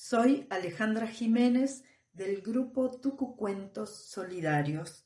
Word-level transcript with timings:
Soy 0.00 0.46
Alejandra 0.48 1.08
Jiménez 1.08 1.82
del 2.12 2.40
grupo 2.40 3.00
Tucu 3.00 3.34
Cuentos 3.34 3.90
Solidarios 4.06 5.04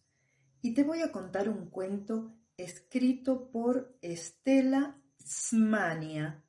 y 0.61 0.75
te 0.75 0.84
voy 0.84 1.00
a 1.00 1.11
contar 1.11 1.49
un 1.49 1.71
cuento 1.71 2.37
escrito 2.59 3.51
por 3.51 3.97
Estela 4.03 5.01
Smania 5.19 6.45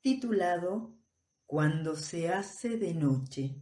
titulado 0.00 0.96
Cuando 1.44 1.96
se 1.96 2.28
hace 2.28 2.78
de 2.78 2.94
noche. 2.94 3.56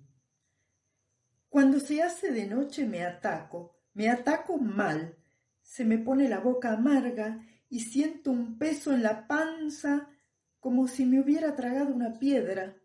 Cuando 1.48 1.80
se 1.80 2.02
hace 2.02 2.30
de 2.30 2.46
noche 2.46 2.84
me 2.84 3.02
ataco, 3.02 3.74
me 3.94 4.10
ataco 4.10 4.58
mal, 4.58 5.16
se 5.62 5.86
me 5.86 5.96
pone 5.96 6.28
la 6.28 6.40
boca 6.40 6.74
amarga 6.74 7.42
y 7.70 7.80
siento 7.80 8.30
un 8.30 8.58
peso 8.58 8.92
en 8.92 9.02
la 9.02 9.26
panza 9.26 10.10
como 10.60 10.88
si 10.88 11.06
me 11.06 11.20
hubiera 11.20 11.56
tragado 11.56 11.94
una 11.94 12.18
piedra. 12.18 12.76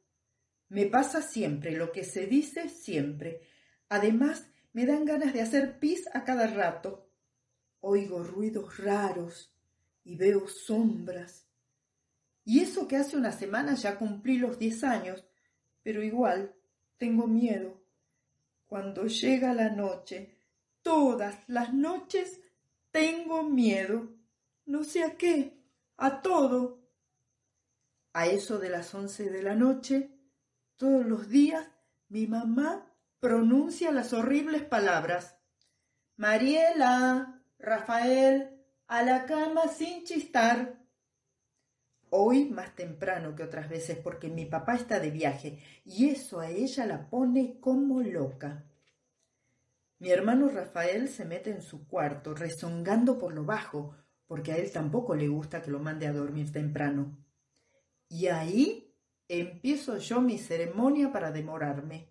Me 0.69 0.87
pasa 0.87 1.21
siempre 1.21 1.71
lo 1.71 1.91
que 1.91 2.03
se 2.03 2.25
dice 2.25 2.69
siempre. 2.69 3.41
Además, 3.89 4.47
me 4.73 4.85
dan 4.85 5.05
ganas 5.05 5.33
de 5.33 5.41
hacer 5.41 5.79
pis 5.79 6.09
a 6.13 6.23
cada 6.23 6.47
rato. 6.47 7.09
Oigo 7.79 8.23
ruidos 8.23 8.77
raros 8.77 9.53
y 10.03 10.15
veo 10.15 10.47
sombras. 10.47 11.47
Y 12.43 12.59
eso 12.59 12.87
que 12.87 12.97
hace 12.97 13.17
una 13.17 13.31
semana 13.31 13.75
ya 13.75 13.97
cumplí 13.97 14.37
los 14.37 14.59
diez 14.59 14.83
años, 14.83 15.25
pero 15.81 16.03
igual 16.03 16.55
tengo 16.97 17.27
miedo. 17.27 17.81
Cuando 18.67 19.05
llega 19.05 19.53
la 19.53 19.69
noche, 19.69 20.37
todas 20.81 21.37
las 21.47 21.73
noches 21.73 22.41
tengo 22.91 23.43
miedo. 23.43 24.15
No 24.65 24.83
sé 24.83 25.03
a 25.03 25.15
qué, 25.15 25.57
a 25.97 26.21
todo. 26.21 26.83
A 28.13 28.27
eso 28.27 28.59
de 28.59 28.69
las 28.69 28.93
once 28.93 29.29
de 29.29 29.43
la 29.43 29.55
noche, 29.55 30.14
todos 30.77 31.05
los 31.05 31.29
días, 31.29 31.67
mi 32.09 32.27
mamá 32.27 32.91
pronuncia 33.19 33.91
las 33.91 34.13
horribles 34.13 34.63
palabras. 34.63 35.37
Mariela, 36.17 37.41
Rafael, 37.59 38.61
a 38.87 39.03
la 39.03 39.25
cama 39.25 39.67
sin 39.67 40.03
chistar. 40.03 40.79
Hoy 42.09 42.45
más 42.45 42.75
temprano 42.75 43.35
que 43.35 43.43
otras 43.43 43.67
veces 43.67 43.97
porque 43.97 44.29
mi 44.29 44.45
papá 44.45 44.75
está 44.75 44.99
de 44.99 45.11
viaje 45.11 45.59
y 45.83 46.09
eso 46.09 46.39
a 46.39 46.49
ella 46.49 46.85
la 46.85 47.09
pone 47.09 47.59
como 47.59 48.01
loca. 48.01 48.63
Mi 49.97 50.11
hermano 50.11 50.49
Rafael 50.49 51.09
se 51.09 51.25
mete 51.25 51.51
en 51.51 51.61
su 51.61 51.87
cuarto 51.87 52.33
rezongando 52.33 53.17
por 53.17 53.33
lo 53.33 53.43
bajo 53.43 53.95
porque 54.27 54.51
a 54.51 54.57
él 54.57 54.71
tampoco 54.71 55.15
le 55.15 55.27
gusta 55.27 55.61
que 55.61 55.71
lo 55.71 55.79
mande 55.79 56.07
a 56.07 56.13
dormir 56.13 56.51
temprano. 56.51 57.17
Y 58.07 58.27
ahí 58.27 58.84
empiezo 59.27 59.97
yo 59.97 60.21
mi 60.21 60.37
ceremonia 60.37 61.11
para 61.11 61.31
demorarme. 61.31 62.09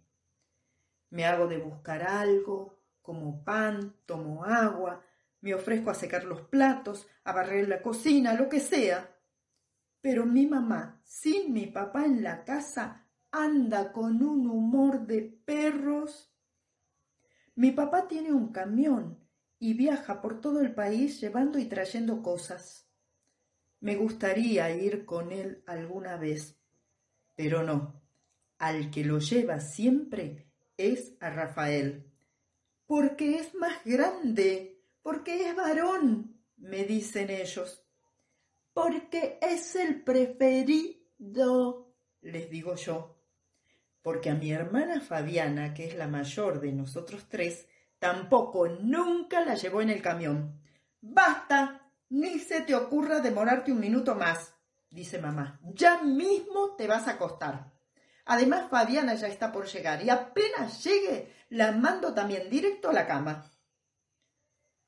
Me 1.11 1.27
hago 1.27 1.47
de 1.47 1.59
buscar 1.59 2.03
algo, 2.03 2.81
como 3.03 3.45
pan, 3.45 3.97
tomo 4.07 4.45
agua, 4.45 5.05
me 5.41 5.55
ofrezco 5.55 5.91
a 5.91 5.95
secar 5.95 6.25
los 6.25 6.41
platos, 6.43 7.07
a 7.23 7.33
barrer 7.33 7.69
la 7.69 7.83
cocina, 7.83 8.33
lo 8.35 8.49
que 8.49 8.61
sea. 8.61 9.15
Pero 10.01 10.27
mi 10.27 10.47
mamá, 10.47 11.03
sin 11.05 11.53
mi 11.53 11.67
papá 11.67 12.07
en 12.07 12.23
la 12.23 12.45
casa, 12.45 13.07
anda 13.31 13.93
con 13.93 14.23
un 14.23 14.49
humor 14.49 15.07
de 15.07 15.23
perros. 15.45 16.35
Mi 17.55 17.73
papá 17.73 18.09
tiene 18.09 18.33
un 18.33 18.53
camión 18.53 19.19
y 19.59 19.75
viaja 19.75 20.21
por 20.21 20.41
todo 20.41 20.61
el 20.61 20.75
país 20.75 21.21
llevando 21.21 21.59
y 21.59 21.67
trayendo 21.67 22.23
cosas. 22.23 22.91
Me 23.81 23.97
gustaría 23.97 24.75
ir 24.75 25.05
con 25.05 25.31
él 25.31 25.63
alguna 25.67 26.17
vez, 26.17 26.59
pero 27.35 27.63
no. 27.63 28.03
Al 28.59 28.91
que 28.91 29.05
lo 29.05 29.19
lleva 29.19 29.61
siempre 29.61 30.47
es 30.77 31.15
a 31.21 31.31
Rafael. 31.31 32.11
Porque 32.87 33.37
es 33.37 33.55
más 33.55 33.85
grande, 33.85 34.83
porque 35.03 35.49
es 35.49 35.57
varón, 35.57 36.41
me 36.57 36.85
dicen 36.85 37.31
ellos. 37.31 37.85
Porque 38.73 39.39
es 39.41 39.77
el 39.77 40.03
preferido, 40.03 41.95
les 42.21 42.51
digo 42.51 42.75
yo. 42.75 43.19
Porque 44.03 44.31
a 44.31 44.35
mi 44.35 44.53
hermana 44.53 45.01
Fabiana, 45.01 45.73
que 45.73 45.87
es 45.87 45.95
la 45.95 46.09
mayor 46.09 46.61
de 46.61 46.73
nosotros 46.73 47.27
tres, 47.29 47.67
tampoco 47.99 48.69
nunca 48.69 49.45
la 49.45 49.55
llevó 49.55 49.81
en 49.81 49.91
el 49.91 50.03
camión. 50.03 50.61
Basta, 51.01 51.91
ni 52.11 52.39
se 52.39 52.61
te 52.63 52.75
ocurra 52.75 53.21
demorarte 53.21 53.73
un 53.73 53.81
minuto 53.81 54.15
más, 54.15 54.54
dice 54.95 55.19
mamá. 55.19 55.61
Ya 55.63 56.03
mismo 56.03 56.77
te 56.77 56.87
vas 56.87 57.09
a 57.09 57.13
acostar. 57.13 57.73
Además, 58.27 58.71
Fabiana 58.71 59.15
ya 59.15 59.29
está 59.29 59.53
por 59.53 59.67
llegar 59.67 60.03
y 60.03 60.09
apenas 60.09 60.83
llegue, 60.83 61.33
la 61.51 61.73
mando 61.73 62.15
también 62.15 62.49
directo 62.49 62.89
a 62.89 62.93
la 62.93 63.07
cama. 63.07 63.51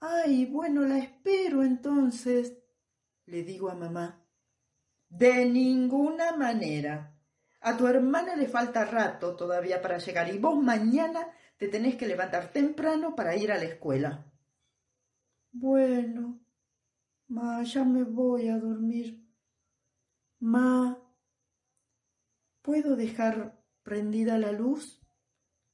Ay, 0.01 0.47
bueno, 0.47 0.83
la 0.83 0.99
espero 0.99 1.63
entonces, 1.63 2.57
le 3.27 3.43
digo 3.43 3.69
a 3.69 3.75
mamá. 3.75 4.25
De 5.09 5.45
ninguna 5.45 6.37
manera. 6.37 7.13
A 7.61 7.77
tu 7.77 7.87
hermana 7.87 8.37
le 8.37 8.49
falta 8.49 8.85
rato 8.85 9.35
todavía 9.35 9.83
para 9.83 9.99
llegar 9.99 10.33
y 10.33 10.39
vos 10.39 10.57
mañana 10.63 11.29
te 11.57 11.69
tenés 11.69 11.97
que 11.97 12.07
levantar 12.07 12.53
temprano 12.53 13.15
para 13.15 13.37
ir 13.37 13.51
a 13.51 13.59
la 13.59 13.65
escuela. 13.65 14.25
Bueno, 15.53 16.41
Ma, 17.29 17.63
ya 17.65 17.85
me 17.85 18.05
voy 18.05 18.49
a 18.49 18.59
dormir. 18.59 19.26
Ma, 20.39 20.99
¿puedo 22.61 22.95
dejar 22.95 23.59
prendida 23.83 24.39
la 24.39 24.53
luz? 24.53 25.01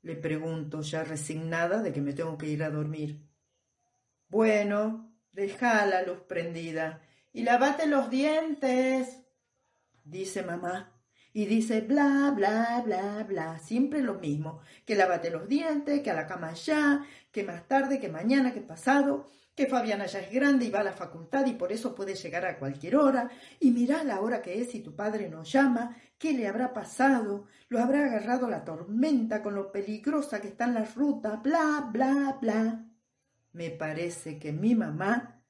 Le 0.03 0.15
pregunto, 0.15 0.83
ya 0.83 1.03
resignada 1.05 1.83
de 1.83 1.93
que 1.93 2.01
me 2.01 2.13
tengo 2.13 2.39
que 2.39 2.49
ir 2.49 2.63
a 2.63 2.71
dormir. 2.71 3.29
Bueno, 4.29 5.13
deja 5.33 5.85
la 5.87 6.03
luz 6.03 6.21
prendida 6.29 7.03
y 7.33 7.43
lavate 7.43 7.87
los 7.87 8.09
dientes, 8.11 9.19
dice 10.05 10.43
mamá. 10.43 10.89
Y 11.35 11.47
dice 11.47 11.81
bla, 11.81 12.31
bla, 12.37 12.83
bla, 12.85 13.25
bla, 13.27 13.59
siempre 13.59 14.03
lo 14.03 14.15
mismo, 14.17 14.61
que 14.85 14.95
lavate 14.95 15.31
los 15.31 15.49
dientes, 15.49 16.03
que 16.03 16.11
a 16.11 16.15
la 16.15 16.27
cama 16.27 16.53
ya, 16.53 17.07
que 17.31 17.43
más 17.43 17.67
tarde, 17.67 17.99
que 17.99 18.11
mañana, 18.11 18.53
que 18.53 18.61
pasado 18.61 19.27
que 19.55 19.67
Fabiana 19.67 20.07
ya 20.07 20.21
es 20.21 20.33
grande 20.33 20.65
y 20.65 20.71
va 20.71 20.81
a 20.81 20.85
la 20.85 20.93
facultad 20.93 21.47
y 21.47 21.55
por 21.55 21.73
eso 21.73 21.95
puede 21.95 22.15
llegar 22.15 22.47
a 22.47 22.59
cualquier 22.59 22.97
hora, 22.97 23.31
y 23.61 23.71
mirá 23.71 24.03
la 24.03 24.21
hora 24.21 24.41
que 24.41 24.61
es 24.61 24.75
y 24.75 24.81
tu 24.81 24.95
padre 24.97 25.29
nos 25.29 25.53
llama, 25.53 25.97
¿qué 26.19 26.33
le 26.33 26.49
habrá 26.49 26.73
pasado? 26.73 27.47
¿Lo 27.69 27.81
habrá 27.81 28.05
agarrado 28.07 28.49
la 28.49 28.65
tormenta 28.65 29.43
con 29.43 29.55
lo 29.55 29.71
peligrosa 29.71 30.41
que 30.41 30.49
está 30.49 30.65
en 30.65 30.75
la 30.75 30.85
ruta? 30.85 31.37
Bla, 31.37 31.89
bla, 31.93 32.39
bla. 32.41 32.87
Me 33.53 33.71
parece 33.71 34.39
que 34.39 34.53
mi 34.53 34.75
mamá 34.75 35.43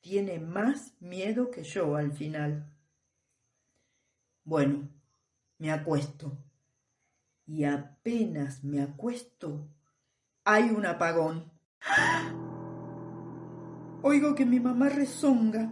tiene 0.00 0.38
más 0.38 0.94
miedo 1.00 1.50
que 1.50 1.62
yo 1.62 1.96
al 1.96 2.12
final. 2.12 2.72
Bueno, 4.44 4.88
me 5.58 5.70
acuesto. 5.70 6.38
Y 7.46 7.64
apenas 7.64 8.64
me 8.64 8.80
acuesto, 8.80 9.68
hay 10.44 10.70
un 10.70 10.86
apagón. 10.86 11.50
Oigo 14.02 14.34
que 14.34 14.46
mi 14.46 14.60
mamá 14.60 14.88
rezonga 14.88 15.70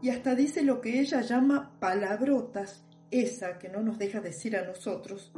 y 0.00 0.10
hasta 0.10 0.36
dice 0.36 0.62
lo 0.62 0.80
que 0.80 1.00
ella 1.00 1.20
llama 1.20 1.72
palabrotas, 1.80 2.86
esa 3.10 3.58
que 3.58 3.68
no 3.68 3.82
nos 3.82 3.98
deja 3.98 4.20
decir 4.20 4.56
a 4.56 4.64
nosotros. 4.64 5.32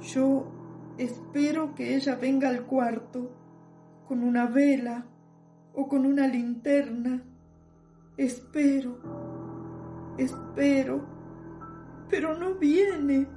Yo 0.00 0.50
espero 0.98 1.74
que 1.76 1.94
ella 1.94 2.16
venga 2.16 2.48
al 2.48 2.66
cuarto 2.66 3.30
con 4.08 4.24
una 4.24 4.46
vela 4.46 5.06
o 5.74 5.86
con 5.86 6.06
una 6.06 6.26
linterna. 6.26 7.22
Espero, 8.16 8.98
espero, 10.18 11.06
pero 12.08 12.36
no 12.36 12.54
viene. 12.54 13.28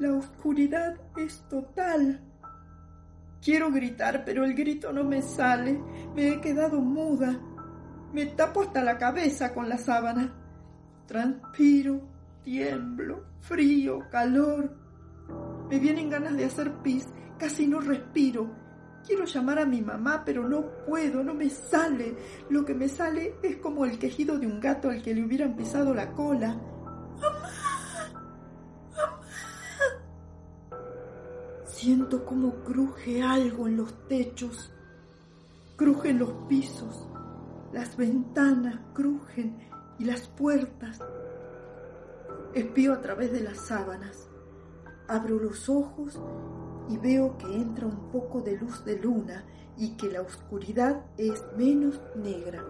La 0.00 0.12
oscuridad 0.12 0.96
es 1.16 1.46
total. 1.48 2.31
Quiero 3.42 3.72
gritar, 3.72 4.24
pero 4.24 4.44
el 4.44 4.54
grito 4.54 4.92
no 4.92 5.02
me 5.02 5.20
sale. 5.20 5.76
Me 6.14 6.28
he 6.28 6.40
quedado 6.40 6.80
muda. 6.80 7.40
Me 8.12 8.26
tapo 8.26 8.62
hasta 8.62 8.84
la 8.84 8.96
cabeza 8.96 9.52
con 9.52 9.68
la 9.68 9.78
sábana. 9.78 10.32
Transpiro, 11.06 12.00
tiemblo, 12.44 13.24
frío, 13.40 14.08
calor. 14.10 14.70
Me 15.68 15.80
vienen 15.80 16.08
ganas 16.08 16.36
de 16.36 16.44
hacer 16.44 16.72
pis. 16.82 17.08
Casi 17.36 17.66
no 17.66 17.80
respiro. 17.80 18.48
Quiero 19.04 19.24
llamar 19.24 19.58
a 19.58 19.66
mi 19.66 19.82
mamá, 19.82 20.22
pero 20.24 20.48
no 20.48 20.64
puedo, 20.86 21.24
no 21.24 21.34
me 21.34 21.50
sale. 21.50 22.14
Lo 22.48 22.64
que 22.64 22.74
me 22.74 22.88
sale 22.88 23.34
es 23.42 23.56
como 23.56 23.84
el 23.84 23.98
quejido 23.98 24.38
de 24.38 24.46
un 24.46 24.60
gato 24.60 24.88
al 24.88 25.02
que 25.02 25.14
le 25.14 25.24
hubieran 25.24 25.56
pisado 25.56 25.92
la 25.92 26.12
cola. 26.12 26.56
Siento 31.82 32.24
como 32.24 32.62
cruje 32.62 33.24
algo 33.24 33.66
en 33.66 33.76
los 33.76 34.06
techos, 34.06 34.72
crujen 35.74 36.20
los 36.20 36.30
pisos, 36.48 37.08
las 37.72 37.96
ventanas 37.96 38.78
crujen 38.94 39.58
y 39.98 40.04
las 40.04 40.28
puertas. 40.28 41.00
Espío 42.54 42.92
a 42.92 43.00
través 43.00 43.32
de 43.32 43.40
las 43.40 43.66
sábanas. 43.66 44.28
Abro 45.08 45.40
los 45.40 45.68
ojos 45.68 46.22
y 46.88 46.98
veo 46.98 47.36
que 47.36 47.52
entra 47.52 47.88
un 47.88 48.12
poco 48.12 48.42
de 48.42 48.56
luz 48.58 48.84
de 48.84 49.00
luna 49.00 49.44
y 49.76 49.96
que 49.96 50.08
la 50.08 50.22
oscuridad 50.22 51.04
es 51.18 51.42
menos 51.56 52.00
negra. 52.14 52.64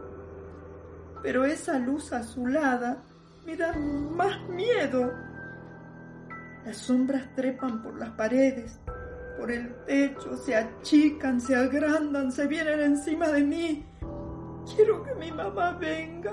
Pero 1.23 1.45
esa 1.45 1.79
luz 1.79 2.15
azulada 2.15 3.05
me 3.45 3.59
da 3.59 3.77
más 3.77 4.49
miedo. 4.49 5.13
Las 6.65 6.79
sombras 6.79 7.35
trepan 7.35 7.83
por 7.83 7.99
las 7.99 8.13
paredes, 8.13 8.79
por 9.39 9.51
el 9.51 9.75
techo, 9.85 10.37
se 10.37 10.55
achican, 10.55 11.41
se 11.41 11.55
agrandan, 11.57 12.31
se 12.33 12.47
vienen 12.47 12.81
encima 12.81 13.29
de 13.29 13.43
mí. 13.43 13.87
Quiero 14.75 15.03
que 15.03 15.15
mi 15.15 15.33
mamá 15.33 15.73
venga, 15.73 16.33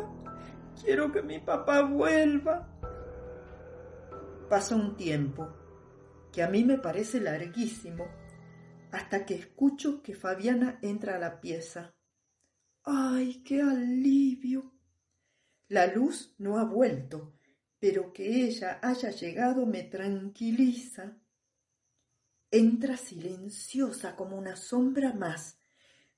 quiero 0.81 1.11
que 1.11 1.21
mi 1.21 1.39
papá 1.39 1.81
vuelva. 1.81 2.67
Pasa 4.49 4.75
un 4.75 4.95
tiempo 4.95 5.47
que 6.31 6.43
a 6.43 6.49
mí 6.49 6.63
me 6.63 6.77
parece 6.77 7.19
larguísimo 7.19 8.05
hasta 8.91 9.25
que 9.25 9.35
escucho 9.35 10.01
que 10.01 10.15
Fabiana 10.15 10.79
entra 10.81 11.15
a 11.15 11.19
la 11.19 11.39
pieza. 11.39 11.95
¡Ay, 12.83 13.43
qué 13.43 13.61
alivio! 13.61 14.73
La 15.67 15.87
luz 15.87 16.33
no 16.39 16.57
ha 16.57 16.63
vuelto, 16.63 17.35
pero 17.79 18.11
que 18.11 18.45
ella 18.45 18.79
haya 18.81 19.11
llegado 19.11 19.65
me 19.65 19.83
tranquiliza. 19.83 21.17
Entra 22.51 22.97
silenciosa 22.97 24.15
como 24.15 24.37
una 24.37 24.55
sombra 24.55 25.13
más, 25.13 25.59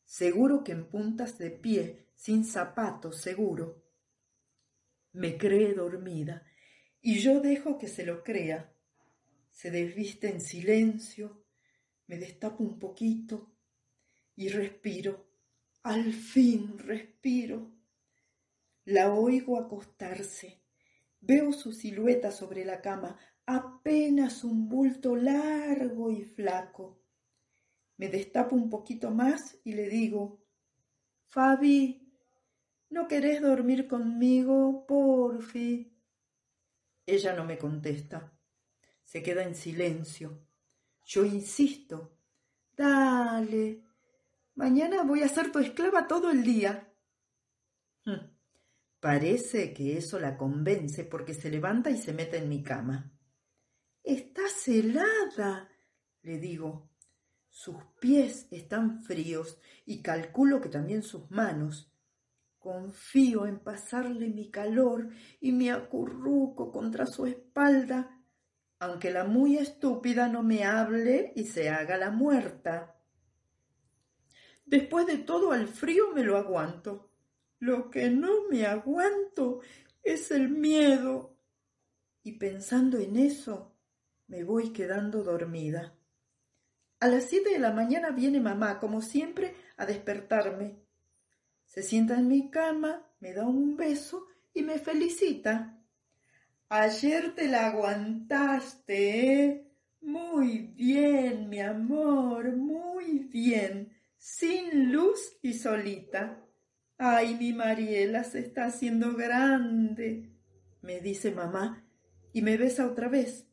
seguro 0.06 0.64
que 0.64 0.72
en 0.72 0.88
puntas 0.88 1.38
de 1.38 1.52
pie, 1.52 2.08
sin 2.16 2.46
zapatos, 2.46 3.22
seguro. 3.22 3.84
Me 5.12 5.38
cree 5.38 5.74
dormida, 5.74 6.46
y 7.02 7.20
yo 7.20 7.42
dejo 7.42 7.78
que 7.78 7.88
se 7.88 8.06
lo 8.06 8.24
crea. 8.24 8.74
Se 9.50 9.72
desviste 9.72 10.30
en 10.30 10.40
silencio, 10.40 11.44
me 12.08 12.18
destapo 12.18 12.64
un 12.64 12.80
poquito 12.80 13.54
y 14.36 14.50
respiro. 14.50 15.30
Al 15.84 16.14
fin 16.14 16.78
respiro. 16.78 17.72
La 18.86 19.14
oigo 19.14 19.58
acostarse. 19.58 20.62
Veo 21.20 21.52
su 21.54 21.72
silueta 21.72 22.32
sobre 22.32 22.66
la 22.66 22.82
cama, 22.82 23.20
apenas 23.46 24.44
un 24.44 24.70
bulto 24.70 25.16
largo 25.16 26.12
y 26.12 26.24
flaco. 26.24 27.02
Me 27.98 28.08
destapo 28.08 28.56
un 28.56 28.70
poquito 28.70 29.12
más 29.12 29.60
y 29.64 29.74
le 29.74 29.88
digo, 29.88 30.44
Fabi, 31.28 32.12
¿no 32.90 33.08
querés 33.08 33.42
dormir 33.42 33.88
conmigo, 33.88 34.86
porfi? 34.88 35.96
Ella 37.06 37.34
no 37.34 37.46
me 37.46 37.58
contesta. 37.58 38.32
Se 39.04 39.22
queda 39.22 39.44
en 39.44 39.56
silencio. 39.56 40.48
Yo 41.06 41.26
insisto, 41.26 42.18
dale, 42.76 43.84
mañana 44.56 45.04
voy 45.04 45.24
a 45.24 45.30
ser 45.30 45.52
tu 45.52 45.60
esclava 45.60 46.08
todo 46.08 46.32
el 46.32 46.44
día. 46.44 46.92
Hm. 48.06 48.32
Parece 49.00 49.74
que 49.74 49.98
eso 49.98 50.20
la 50.20 50.38
convence 50.38 51.04
porque 51.04 51.34
se 51.34 51.50
levanta 51.50 51.90
y 51.90 51.98
se 51.98 52.14
mete 52.14 52.38
en 52.38 52.50
mi 52.50 52.62
cama. 52.62 53.12
Estás 54.04 54.68
helada, 54.68 55.70
le 56.24 56.40
digo. 56.40 56.90
Sus 57.50 57.76
pies 58.00 58.48
están 58.50 59.04
fríos 59.04 59.60
y 59.86 60.02
calculo 60.02 60.60
que 60.60 60.70
también 60.70 61.04
sus 61.04 61.30
manos. 61.30 61.92
Confío 62.58 63.46
en 63.46 63.60
pasarle 63.60 64.30
mi 64.30 64.50
calor 64.50 65.10
y 65.40 65.52
me 65.52 65.72
acurruco 65.72 66.72
contra 66.72 67.06
su 67.06 67.28
espalda, 67.28 68.20
aunque 68.80 69.12
la 69.12 69.26
muy 69.26 69.58
estúpida 69.58 70.28
no 70.28 70.42
me 70.42 70.64
hable 70.64 71.34
y 71.36 71.46
se 71.46 71.70
haga 71.70 71.98
la 71.98 72.10
muerta. 72.10 73.00
Después 74.66 75.06
de 75.06 75.18
todo 75.18 75.52
al 75.52 75.68
frío 75.68 76.12
me 76.16 76.24
lo 76.24 76.38
aguanto. 76.38 77.12
Lo 77.60 77.92
que 77.92 78.10
no 78.10 78.48
me 78.50 78.66
aguanto 78.66 79.60
es 80.02 80.32
el 80.32 80.50
miedo. 80.50 81.38
Y 82.24 82.34
pensando 82.34 82.98
en 82.98 83.18
eso, 83.18 83.71
me 84.32 84.46
voy 84.46 84.72
quedando 84.72 85.24
dormida. 85.24 85.94
A 87.02 87.08
las 87.10 87.26
siete 87.26 87.50
de 87.50 87.60
la 87.60 87.74
mañana 87.74 88.12
viene 88.12 88.40
mamá, 88.40 88.80
como 88.80 89.02
siempre, 89.02 89.54
a 89.76 89.86
despertarme. 89.86 90.78
Se 91.66 91.84
sienta 91.84 92.16
en 92.16 92.30
mi 92.30 92.50
cama, 92.50 93.06
me 93.20 93.34
da 93.34 93.46
un 93.46 93.76
beso 93.76 94.28
y 94.54 94.64
me 94.64 94.80
felicita. 94.80 95.78
Ayer 96.70 97.36
te 97.36 97.50
la 97.50 97.68
aguantaste, 97.68 99.44
¿eh? 99.44 99.68
Muy 100.00 100.60
bien, 100.60 101.50
mi 101.50 101.60
amor, 101.60 102.56
muy 102.56 103.20
bien, 103.20 103.92
sin 104.18 104.94
luz 104.94 105.38
y 105.42 105.56
solita. 105.56 106.42
Ay, 106.98 107.36
mi 107.36 107.52
Mariela 107.52 108.24
se 108.24 108.40
está 108.40 108.68
haciendo 108.68 109.14
grande, 109.14 110.32
me 110.82 111.02
dice 111.02 111.32
mamá 111.32 111.84
y 112.32 112.42
me 112.42 112.56
besa 112.56 112.88
otra 112.88 113.10
vez. 113.10 113.51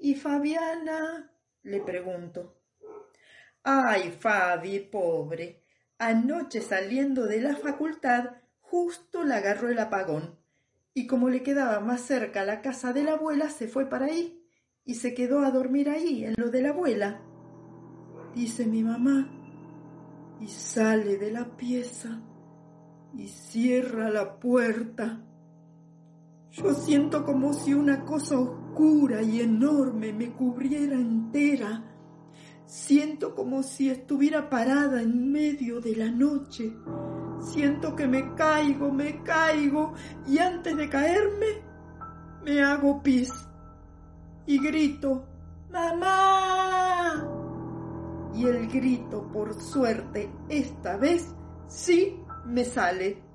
¿Y 0.00 0.14
Fabiana? 0.14 1.30
le 1.62 1.80
pregunto. 1.80 2.56
Ay, 3.62 4.10
Fabi, 4.18 4.80
pobre. 4.80 5.62
Anoche 5.98 6.62
saliendo 6.62 7.26
de 7.26 7.42
la 7.42 7.54
facultad, 7.54 8.30
justo 8.60 9.24
la 9.24 9.36
agarró 9.36 9.68
el 9.68 9.78
apagón, 9.78 10.38
y 10.94 11.06
como 11.06 11.28
le 11.28 11.42
quedaba 11.42 11.80
más 11.80 12.00
cerca 12.00 12.46
la 12.46 12.62
casa 12.62 12.94
de 12.94 13.04
la 13.04 13.12
abuela, 13.12 13.50
se 13.50 13.68
fue 13.68 13.90
para 13.90 14.06
ahí 14.06 14.42
y 14.86 14.94
se 14.94 15.12
quedó 15.12 15.40
a 15.40 15.50
dormir 15.50 15.90
ahí, 15.90 16.24
en 16.24 16.34
lo 16.38 16.50
de 16.50 16.62
la 16.62 16.70
abuela. 16.70 17.20
Dice 18.34 18.64
mi 18.64 18.82
mamá, 18.82 19.30
y 20.40 20.48
sale 20.48 21.18
de 21.18 21.30
la 21.30 21.56
pieza 21.58 22.22
y 23.14 23.28
cierra 23.28 24.08
la 24.08 24.40
puerta. 24.40 25.20
Yo 26.50 26.72
siento 26.72 27.26
como 27.26 27.52
si 27.52 27.74
una 27.74 28.06
cosa 28.06 28.38
oscura 28.70 29.22
y 29.22 29.40
enorme 29.40 30.12
me 30.12 30.30
cubriera 30.30 30.94
entera. 30.94 31.82
Siento 32.66 33.34
como 33.34 33.62
si 33.64 33.90
estuviera 33.90 34.48
parada 34.48 35.02
en 35.02 35.32
medio 35.32 35.80
de 35.80 35.96
la 35.96 36.10
noche. 36.10 36.72
Siento 37.40 37.96
que 37.96 38.06
me 38.06 38.34
caigo, 38.34 38.92
me 38.92 39.22
caigo 39.22 39.94
y 40.26 40.38
antes 40.38 40.76
de 40.76 40.88
caerme 40.88 41.62
me 42.44 42.62
hago 42.62 43.02
pis 43.02 43.32
y 44.46 44.58
grito, 44.58 45.26
¡Mamá! 45.70 47.26
Y 48.34 48.46
el 48.46 48.68
grito, 48.68 49.26
por 49.32 49.54
suerte, 49.54 50.30
esta 50.48 50.96
vez 50.96 51.34
sí 51.66 52.16
me 52.46 52.64
sale. 52.64 53.29